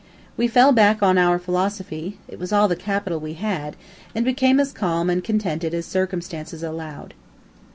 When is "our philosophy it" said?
1.19-2.39